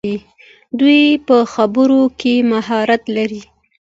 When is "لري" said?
3.17-3.41